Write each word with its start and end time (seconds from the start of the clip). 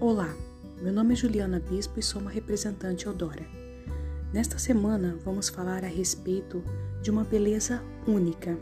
Olá, 0.00 0.34
meu 0.80 0.94
nome 0.94 1.12
é 1.12 1.16
Juliana 1.16 1.60
Bispo 1.60 2.00
e 2.00 2.02
sou 2.02 2.22
uma 2.22 2.30
representante 2.30 3.04
Eudora. 3.04 3.44
Nesta 4.32 4.58
semana 4.58 5.18
vamos 5.22 5.50
falar 5.50 5.84
a 5.84 5.88
respeito 5.88 6.64
de 7.02 7.10
uma 7.10 7.22
beleza 7.22 7.82
única, 8.06 8.58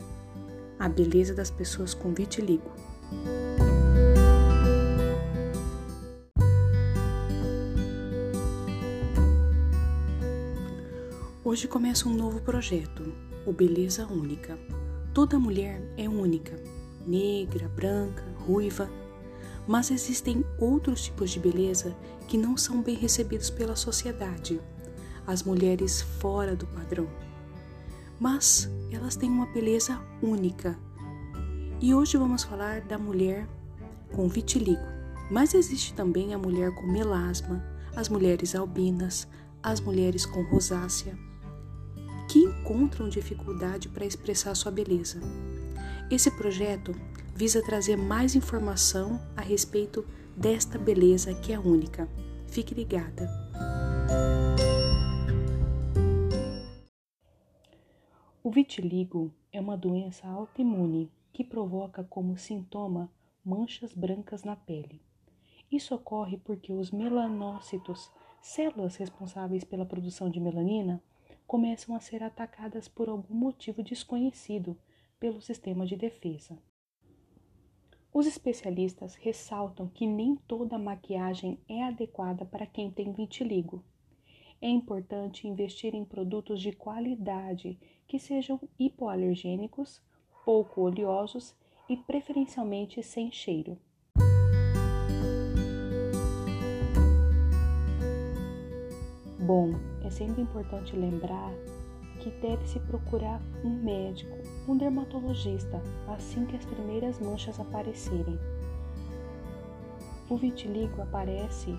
a 0.77 0.89
beleza 0.89 1.33
das 1.33 1.49
pessoas 1.49 1.93
com 1.93 2.13
vitiligo. 2.13 2.69
Hoje 11.41 11.65
começa 11.69 12.09
um 12.09 12.13
novo 12.13 12.41
projeto, 12.41 13.13
o 13.45 13.53
Beleza 13.53 14.05
Única. 14.07 14.59
Toda 15.13 15.39
mulher 15.39 15.81
é 15.95 16.09
única, 16.09 16.61
negra, 17.07 17.69
branca, 17.69 18.25
ruiva, 18.45 18.89
mas 19.69 19.91
existem 19.91 20.43
outros 20.57 21.03
tipos 21.03 21.29
de 21.29 21.39
beleza 21.39 21.95
que 22.27 22.39
não 22.39 22.57
são 22.57 22.81
bem 22.81 22.95
recebidos 22.95 23.51
pela 23.51 23.75
sociedade, 23.75 24.59
as 25.27 25.43
mulheres 25.43 26.01
fora 26.01 26.55
do 26.55 26.65
padrão. 26.65 27.07
Mas 28.19 28.67
elas 28.91 29.15
têm 29.15 29.29
uma 29.29 29.45
beleza 29.45 30.01
única. 30.23 30.75
E 31.79 31.93
hoje 31.93 32.17
vamos 32.17 32.41
falar 32.41 32.81
da 32.81 32.97
mulher 32.97 33.47
com 34.11 34.27
vitiligo. 34.27 34.81
Mas 35.29 35.53
existe 35.53 35.93
também 35.93 36.33
a 36.33 36.37
mulher 36.39 36.73
com 36.73 36.87
melasma, 36.87 37.63
as 37.95 38.09
mulheres 38.09 38.55
albinas, 38.55 39.27
as 39.61 39.79
mulheres 39.79 40.25
com 40.25 40.41
rosácea, 40.49 41.15
que 42.27 42.39
encontram 42.39 43.07
dificuldade 43.07 43.87
para 43.87 44.03
expressar 44.03 44.55
sua 44.55 44.71
beleza. 44.71 45.19
Esse 46.09 46.31
projeto 46.31 46.95
visa 47.39 47.63
trazer 47.63 47.95
mais 47.95 48.35
informação 48.35 49.17
a 49.33 49.39
respeito 49.39 50.05
desta 50.35 50.77
beleza 50.77 51.33
que 51.33 51.53
é 51.53 51.57
única. 51.57 52.05
Fique 52.49 52.75
ligada. 52.75 53.29
O 58.43 58.51
vitiligo 58.51 59.33
é 59.53 59.61
uma 59.61 59.77
doença 59.77 60.27
autoimune 60.27 61.09
que 61.31 61.45
provoca 61.45 62.03
como 62.03 62.37
sintoma 62.37 63.09
manchas 63.41 63.93
brancas 63.93 64.43
na 64.43 64.57
pele. 64.57 65.01
Isso 65.71 65.95
ocorre 65.95 66.37
porque 66.37 66.73
os 66.73 66.91
melanócitos, 66.91 68.11
células 68.41 68.97
responsáveis 68.97 69.63
pela 69.63 69.85
produção 69.85 70.29
de 70.29 70.41
melanina, 70.41 71.01
começam 71.47 71.95
a 71.95 72.01
ser 72.01 72.21
atacadas 72.21 72.89
por 72.89 73.07
algum 73.07 73.33
motivo 73.33 73.81
desconhecido 73.81 74.77
pelo 75.17 75.41
sistema 75.41 75.85
de 75.85 75.95
defesa. 75.95 76.59
Os 78.11 78.25
especialistas 78.25 79.13
ressaltam 79.15 79.87
que 79.87 80.07
nem 80.07 80.35
toda 80.47 80.79
maquiagem 80.79 81.59
é 81.69 81.83
adequada 81.83 82.43
para 82.43 82.65
quem 82.65 82.89
tem 82.89 83.13
vitiligo. 83.13 83.83
É 84.61 84.67
importante 84.67 85.47
investir 85.47 85.93
em 85.93 86.03
produtos 86.03 86.59
de 86.59 86.71
qualidade 86.71 87.77
que 88.07 88.17
sejam 88.17 88.59
hipoalergênicos, 88.79 90.01
pouco 90.43 90.81
oleosos 90.81 91.55
e 91.87 91.95
preferencialmente 91.95 93.01
sem 93.03 93.31
cheiro. 93.31 93.77
Bom, 99.39 99.71
é 100.03 100.09
sempre 100.09 100.41
importante 100.41 100.95
lembrar 100.95 101.51
que 102.19 102.29
deve-se 102.29 102.79
procurar 102.81 103.41
um 103.63 103.69
médico, 103.69 104.37
um 104.67 104.77
dermatologista, 104.77 105.81
assim 106.07 106.45
que 106.45 106.55
as 106.55 106.65
primeiras 106.65 107.19
manchas 107.19 107.59
aparecerem. 107.59 108.37
O 110.29 110.37
vitiligo 110.37 111.01
aparece 111.01 111.73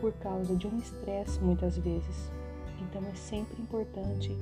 por 0.00 0.12
causa 0.14 0.54
de 0.54 0.66
um 0.66 0.76
estresse 0.76 1.40
muitas 1.40 1.78
vezes, 1.78 2.30
então 2.80 3.02
é 3.08 3.14
sempre 3.14 3.62
importante 3.62 4.36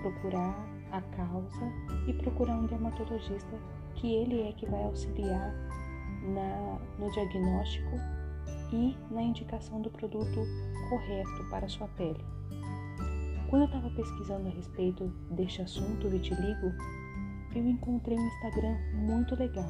procurar 0.00 0.56
a 0.90 1.00
causa 1.00 1.72
e 2.06 2.12
procurar 2.12 2.54
um 2.54 2.66
dermatologista 2.66 3.58
que 3.96 4.14
ele 4.14 4.48
é 4.48 4.52
que 4.52 4.66
vai 4.66 4.82
auxiliar 4.84 5.52
na, 6.22 6.78
no 6.98 7.10
diagnóstico 7.12 7.96
e 8.72 8.96
na 9.10 9.22
indicação 9.22 9.80
do 9.80 9.90
produto 9.90 10.40
correto 10.88 11.50
para 11.50 11.66
a 11.66 11.68
sua 11.68 11.88
pele. 11.88 12.24
Quando 13.48 13.62
eu 13.62 13.66
estava 13.66 13.90
pesquisando 13.90 14.48
a 14.48 14.50
respeito 14.50 15.06
deste 15.30 15.62
assunto, 15.62 16.08
vitiligo, 16.08 16.72
eu 17.54 17.66
encontrei 17.68 18.18
um 18.18 18.26
Instagram 18.26 18.76
muito 18.94 19.34
legal, 19.36 19.68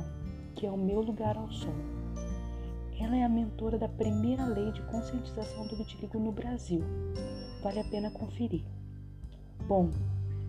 que 0.55 0.67
é 0.67 0.71
o 0.71 0.77
Meu 0.77 1.01
Lugar 1.01 1.37
ao 1.37 1.51
Sol. 1.51 1.75
Ela 2.99 3.17
é 3.17 3.25
a 3.25 3.29
mentora 3.29 3.77
da 3.77 3.89
primeira 3.89 4.47
lei 4.47 4.73
de 4.73 4.81
conscientização 4.83 5.67
do 5.67 5.77
vitiligo 5.77 6.19
no 6.19 6.33
Brasil. 6.33 6.81
Vale 7.63 7.81
a 7.81 7.85
pena 7.85 8.11
conferir. 8.11 8.65
Bom, 9.67 9.91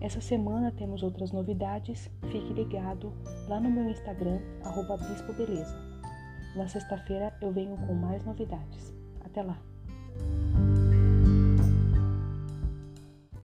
essa 0.00 0.20
semana 0.20 0.70
temos 0.70 1.02
outras 1.02 1.32
novidades. 1.32 2.10
Fique 2.30 2.52
ligado 2.52 3.12
lá 3.48 3.58
no 3.58 3.70
meu 3.70 3.90
Instagram, 3.90 4.40
@bispo_beleza. 5.08 5.76
Na 6.54 6.68
sexta-feira 6.68 7.36
eu 7.42 7.52
venho 7.52 7.76
com 7.76 7.94
mais 7.94 8.24
novidades. 8.24 8.94
Até 9.24 9.42
lá! 9.42 9.60